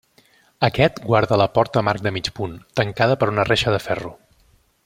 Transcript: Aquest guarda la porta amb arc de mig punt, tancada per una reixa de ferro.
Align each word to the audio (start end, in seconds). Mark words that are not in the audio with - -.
Aquest 0.67 0.97
guarda 1.09 1.37
la 1.41 1.47
porta 1.59 1.81
amb 1.83 1.93
arc 1.93 2.05
de 2.07 2.13
mig 2.17 2.31
punt, 2.39 2.57
tancada 2.81 3.21
per 3.25 3.33
una 3.37 3.49
reixa 3.51 3.75
de 3.79 3.83
ferro. 3.89 4.15